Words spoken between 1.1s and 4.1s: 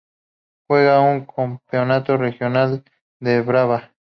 en el campeonato regional de Brava.